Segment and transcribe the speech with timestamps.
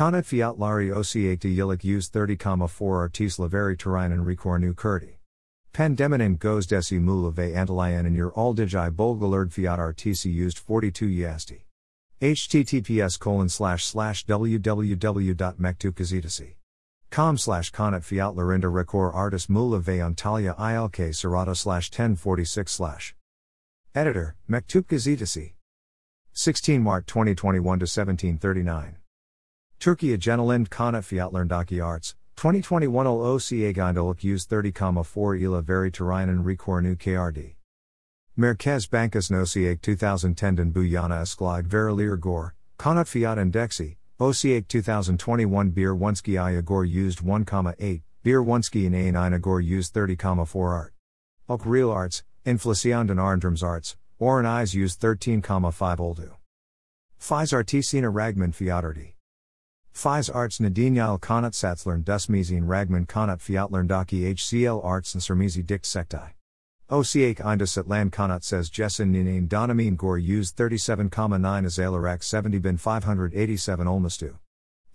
[0.00, 5.18] Kanat fiat lari osiate yilik use 30,4 artis laveri terinen recornu kurdi.
[5.74, 11.64] Pandeminim goes desi mulave antalayan in your aldigi bolgalerd fiat artisi used 42 yasti.
[12.22, 16.54] https colon slash slash www.mektupgazetasi.
[17.10, 23.14] Com slash Kanat fiat larinda record artis mulave antalya ilk serata slash 1046 slash.
[23.94, 25.52] Editor, Mektup Gazetesi.
[26.32, 28.96] 16 Mart 2021 to 1739.
[29.80, 33.72] Turkey Genelind Kanat Fiyatlarındaki Arts, 2021 OCA
[34.22, 37.54] use 30,4 ila veri terinen rekornu KRD.
[38.36, 45.94] Merkez Bankası Nosiak 2010 bu yana esklide verilir gore, Kanat Fiat Indexi, OCA 2021 Beer
[45.94, 50.92] Wunski Igor used 1,8, Beer Wunski in Ain Igor used 30,4 art.
[51.48, 56.32] Ok Real Arts, Inflacion den Arndrums Arts, Oran Eyes used 13,5 Oldu.
[57.18, 59.14] Fies Artisina Ragman Fiatardi.
[59.92, 66.30] Fies Arts Nadinyal Kanat Satslern Dusmizin Ragman Kanat Fiatlerndaki HCL Arts and Sermizi Dikt Sektai.
[66.88, 73.86] OCH Indus Land Kanat says Jessin Ninain Donamin Gore used 37,9 Azalarak 70 bin 587
[73.86, 74.34] Olmastu.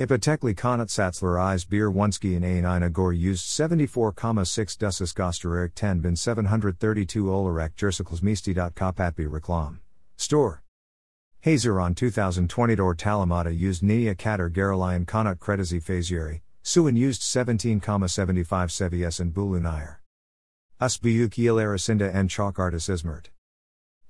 [0.00, 6.16] Ipatekli Kanat Satzler Eyes Beer Wunski and Ain Gore used 74,6 Dussis Gosterik 10 bin
[6.16, 8.54] 732 Olarak Jersikles Misti.
[8.54, 9.78] Kopatbi Reklam.
[10.16, 10.63] Store.
[11.44, 18.70] Hazer on 2020 Dor Talamata used Nia Kater Garalian Kanat Kredizi Fazieri, Suan used 17,75
[18.70, 19.96] Sevies and Bulunayar.
[20.80, 23.26] Usbuyuk Yil Arasinda and Chalk Artis Ismert.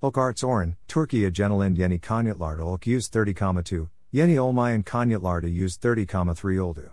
[0.00, 6.36] Ulk Arts Oran, Turkiya Genelind Yeni Kanyatlarda Ulk used 30,2, Yeni Olmayan Kanyatlarda used 30,3
[6.36, 6.90] Oldu.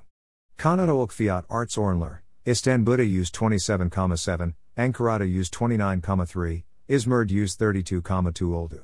[0.57, 8.81] Kanada Ulk Fiat Arts Ornler, Istanbul used 27,7, Ankarata used 29,3, Izmerd used 32,2 Oldu.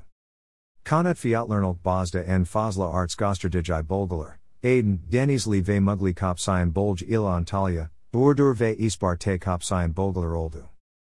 [0.87, 7.35] Kanat Fiatlernalk Bazda en Fazla Arts Gosterdijai Bolgalar, Aden, Denizli ve Mugli Kopsayan Bolj ila
[7.35, 10.63] Antalya, Burdur ve Isparte Kopsayan Bolgalar Oldu.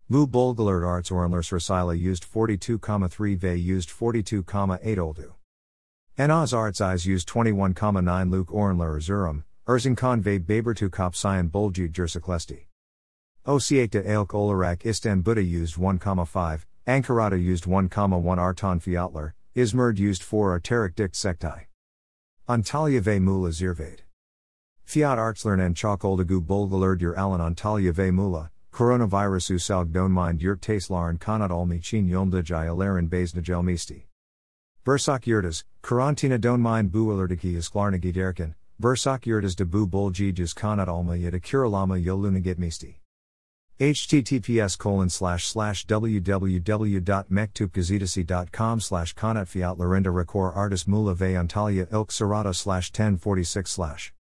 [0.08, 5.34] Mu Bolgalar Arts Ornlers Rasila used 42,3 ve used 42,8 Oldu.
[6.16, 12.68] Enaz Arts Eyes used 21,9 Luke Ornler Erzurum, Erzincan ve Babertu Kopsayan Bolju Jersiklesti.
[13.46, 20.94] Osiekta Ailk Olarak Istanbul used 1,5, Ankarata used 1,1 Artan Fiatler, Izmerd used 4 Arteric
[20.94, 21.66] Dict Sektai.
[22.48, 24.02] Antalya ve Muğla Zirvade.
[24.84, 30.40] Fiat Artslern en Chalk Oldagu Bulgalerd Yer Alan Antalya ve Muğla, Coronavirus Usalg Don Mind
[30.40, 34.06] Yurt Taslaren Kanat Olmi Chin Yomdajai Alarin Baznajel Misti.
[34.86, 40.86] Bursak Yurtas, Karantina Don Mind Bu Alertiki Isklarnagi Derkin, Bursak Yurtas de Bu Buljijas Kanat
[40.86, 43.00] Alma Yada Kuralama Yolunagit Misti
[43.80, 52.10] https colon slash slash www.mektupgazetasi.com slash konat fiat larinda record artist mula ve antalya ilk
[52.10, 54.12] serata slash 1046 slash